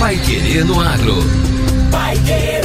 [0.00, 1.16] Pai Querer no Agro.
[1.90, 2.62] Pai Querer.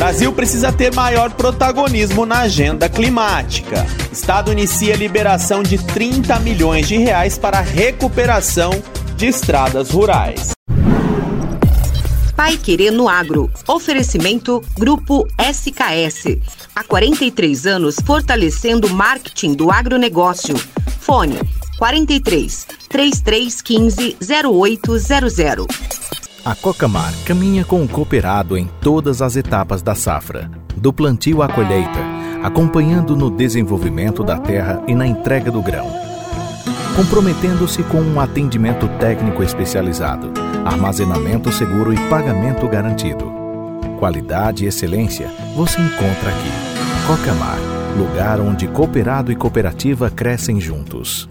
[0.00, 3.86] Brasil precisa ter maior protagonismo na agenda climática.
[4.10, 8.70] Estado inicia liberação de 30 milhões de reais para a recuperação
[9.14, 10.52] de estradas rurais.
[12.34, 13.50] Pai Querer no Agro.
[13.68, 16.38] Oferecimento Grupo SKS.
[16.74, 20.56] Há 43 anos fortalecendo o marketing do agronegócio.
[20.98, 21.38] Fone
[21.78, 24.16] 43 3315
[24.50, 25.66] 0800.
[26.42, 31.48] A Cocamar caminha com o cooperado em todas as etapas da safra, do plantio à
[31.48, 32.00] colheita,
[32.42, 35.86] acompanhando no desenvolvimento da terra e na entrega do grão.
[36.96, 40.32] Comprometendo-se com um atendimento técnico especializado,
[40.64, 43.30] armazenamento seguro e pagamento garantido.
[43.98, 47.06] Qualidade e excelência você encontra aqui.
[47.06, 47.58] Cocamar,
[47.98, 51.28] lugar onde cooperado e cooperativa crescem juntos.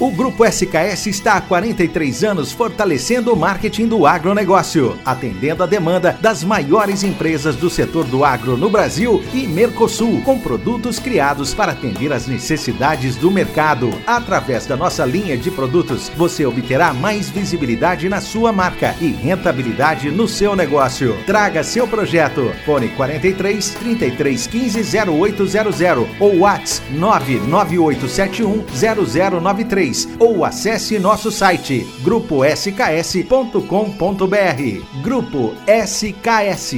[0.00, 6.16] O Grupo SKS está há 43 anos fortalecendo o marketing do agronegócio, atendendo a demanda
[6.20, 11.72] das maiores empresas do setor do agro no Brasil e Mercosul, com produtos criados para
[11.72, 13.90] atender às necessidades do mercado.
[14.06, 20.12] Através da nossa linha de produtos, você obterá mais visibilidade na sua marca e rentabilidade
[20.12, 21.16] no seu negócio.
[21.26, 22.52] Traga seu projeto.
[22.64, 25.80] Fone 43 33 15 0800
[26.20, 28.64] ou WhatsApp 99871
[29.40, 29.87] 0093
[30.18, 35.02] ou acesse nosso site gruposks.com.br.
[35.02, 36.74] Grupo SKS.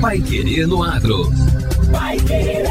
[0.00, 1.30] Pai Querer no Agro.
[1.90, 2.66] Pai Querer.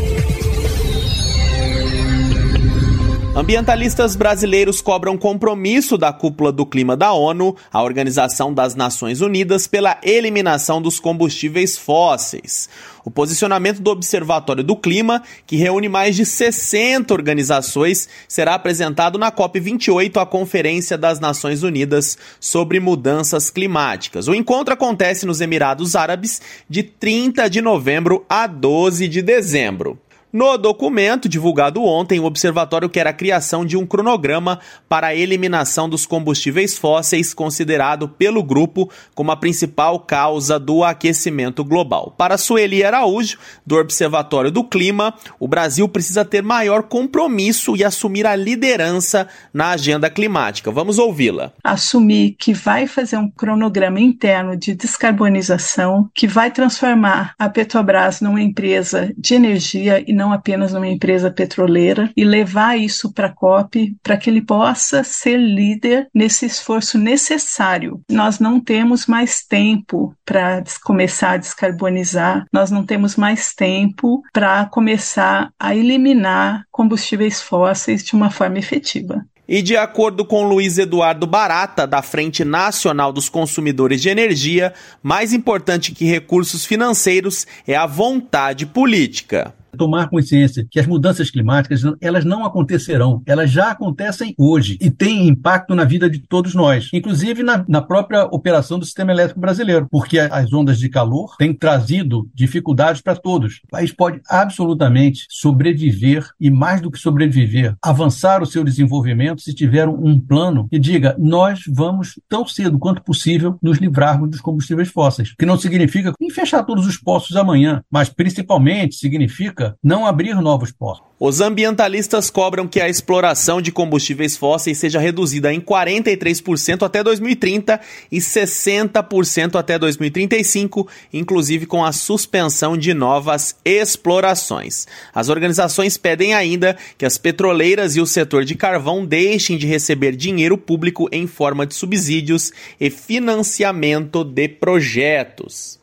[3.41, 9.67] Ambientalistas brasileiros cobram compromisso da cúpula do clima da ONU, a Organização das Nações Unidas,
[9.67, 12.69] pela eliminação dos combustíveis fósseis.
[13.03, 19.33] O posicionamento do Observatório do Clima, que reúne mais de 60 organizações, será apresentado na
[19.33, 24.29] COP28, a Conferência das Nações Unidas sobre Mudanças Climáticas.
[24.29, 29.99] O encontro acontece nos Emirados Árabes de 30 de novembro a 12 de dezembro.
[30.33, 35.89] No documento divulgado ontem, o observatório quer a criação de um cronograma para a eliminação
[35.89, 42.15] dos combustíveis fósseis, considerado pelo grupo como a principal causa do aquecimento global.
[42.17, 48.25] Para Sueli Araújo, do Observatório do Clima, o Brasil precisa ter maior compromisso e assumir
[48.25, 50.71] a liderança na agenda climática.
[50.71, 51.53] Vamos ouvi-la.
[51.65, 58.41] Assumir que vai fazer um cronograma interno de descarbonização, que vai transformar a Petrobras numa
[58.41, 63.97] empresa de energia e não apenas numa empresa petroleira, e levar isso para a COP
[64.03, 68.03] para que ele possa ser líder nesse esforço necessário.
[68.11, 74.67] Nós não temos mais tempo para começar a descarbonizar, nós não temos mais tempo para
[74.67, 79.25] começar a eliminar combustíveis fósseis de uma forma efetiva.
[79.49, 85.33] E de acordo com Luiz Eduardo Barata, da Frente Nacional dos Consumidores de Energia, mais
[85.33, 92.25] importante que recursos financeiros é a vontade política tomar consciência que as mudanças climáticas elas
[92.25, 97.43] não acontecerão, elas já acontecem hoje e têm impacto na vida de todos nós, inclusive
[97.43, 102.29] na, na própria operação do sistema elétrico brasileiro, porque as ondas de calor têm trazido
[102.35, 103.61] dificuldades para todos.
[103.65, 109.55] O país pode absolutamente sobreviver e mais do que sobreviver, avançar o seu desenvolvimento se
[109.55, 114.89] tiver um plano que diga nós vamos tão cedo quanto possível nos livrarmos dos combustíveis
[114.89, 120.35] fósseis, que não significa em fechar todos os poços amanhã, mas principalmente significa não abrir
[120.35, 121.11] novos poços.
[121.23, 127.79] Os ambientalistas cobram que a exploração de combustíveis fósseis seja reduzida em 43% até 2030
[128.11, 134.87] e 60% até 2035, inclusive com a suspensão de novas explorações.
[135.15, 140.17] As organizações pedem ainda que as petroleiras e o setor de carvão deixem de receber
[140.17, 142.51] dinheiro público em forma de subsídios
[142.81, 145.80] e financiamento de projetos.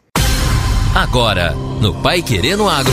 [0.97, 2.91] Agora, no Pai Querendo Agro.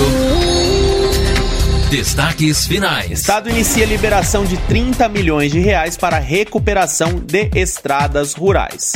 [1.91, 3.11] Destaques finais.
[3.11, 8.93] Estado inicia liberação de 30 milhões de reais para recuperação de estradas rurais.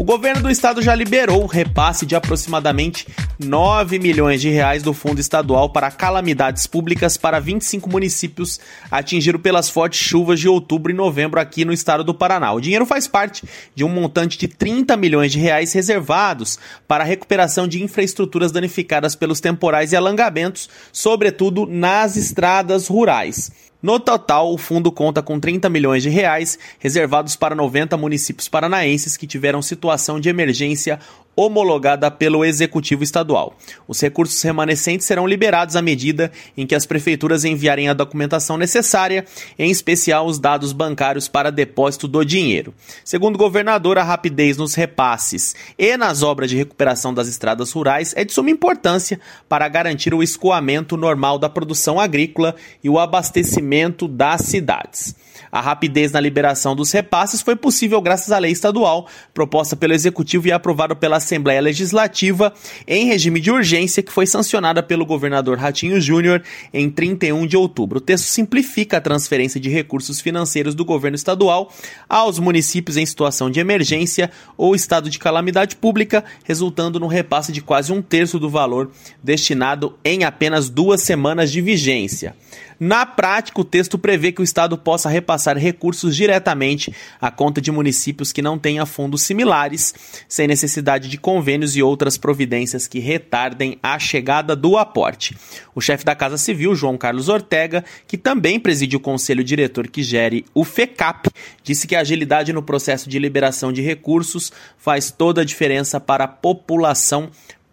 [0.00, 3.06] O governo do estado já liberou o repasse de aproximadamente
[3.38, 8.58] 9 milhões de reais do Fundo Estadual para Calamidades Públicas para 25 municípios
[8.90, 12.50] atingidos pelas fortes chuvas de outubro e novembro aqui no estado do Paraná.
[12.50, 13.44] O dinheiro faz parte
[13.74, 16.58] de um montante de 30 milhões de reais reservados
[16.88, 23.69] para a recuperação de infraestruturas danificadas pelos temporais e alangamentos, sobretudo nas estradas rurais.
[23.82, 29.16] No total, o fundo conta com 30 milhões de reais reservados para 90 municípios paranaenses
[29.16, 30.98] que tiveram situação de emergência
[31.36, 33.54] homologada pelo Executivo Estadual.
[33.86, 39.24] Os recursos remanescentes serão liberados à medida em que as prefeituras enviarem a documentação necessária,
[39.58, 42.74] em especial os dados bancários para depósito do dinheiro.
[43.04, 48.12] Segundo o governador, a rapidez nos repasses e nas obras de recuperação das estradas rurais
[48.16, 54.08] é de suma importância para garantir o escoamento normal da produção agrícola e o abastecimento
[54.08, 55.14] das cidades.
[55.52, 60.46] A rapidez na liberação dos repasses foi possível graças à lei estadual proposta pelo Executivo
[60.46, 62.52] e aprovada pela Assembleia Legislativa
[62.86, 66.42] em regime de urgência que foi sancionada pelo governador Ratinho Júnior
[66.74, 67.98] em 31 de outubro.
[67.98, 71.72] O texto simplifica a transferência de recursos financeiros do governo estadual
[72.08, 77.60] aos municípios em situação de emergência ou estado de calamidade pública, resultando no repasse de
[77.60, 78.90] quase um terço do valor
[79.22, 82.34] destinado em apenas duas semanas de vigência.
[82.82, 86.90] Na prática, o texto prevê que o Estado possa repassar recursos diretamente
[87.20, 89.92] à conta de municípios que não tenham fundos similares,
[90.26, 95.36] sem necessidade de convênios e outras providências que retardem a chegada do aporte.
[95.74, 100.02] O chefe da Casa Civil, João Carlos Ortega, que também preside o conselho diretor que
[100.02, 101.28] gere o FECAP,
[101.62, 106.24] disse que a agilidade no processo de liberação de recursos faz toda a diferença para
[106.24, 107.28] a população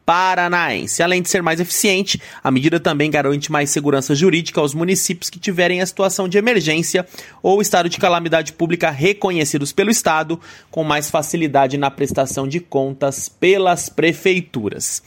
[0.08, 1.04] paranaense.
[1.04, 5.38] Além de ser mais eficiente, a medida também garante mais segurança jurídica aos municípios que
[5.38, 7.06] tiverem a situação de emergência
[7.44, 10.40] ou estado de calamidade pública reconhecidos pelo Estado,
[10.72, 15.04] com mais facilidade na prestação de contas pelas prefeituras.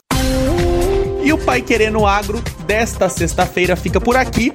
[1.23, 4.53] E o Pai Querendo Agro desta sexta-feira fica por aqui.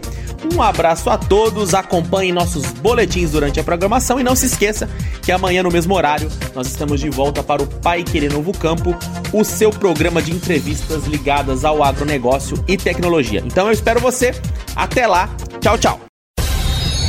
[0.54, 4.90] Um abraço a todos, acompanhem nossos boletins durante a programação e não se esqueça
[5.22, 8.96] que amanhã no mesmo horário nós estamos de volta para o Pai Querer Novo Campo,
[9.34, 13.42] o seu programa de entrevistas ligadas ao agronegócio e tecnologia.
[13.46, 14.34] Então eu espero você.
[14.76, 15.30] Até lá.
[15.60, 16.00] Tchau, tchau.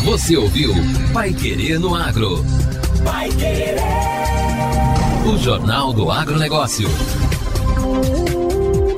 [0.05, 0.73] Você ouviu
[1.12, 2.44] Pai Querer no Agro.
[3.05, 3.76] Pai Querer.
[5.26, 6.88] O Jornal do Agronegócio.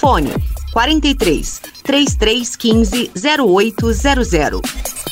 [0.00, 0.32] Fone
[0.72, 5.09] 43 3315 0800.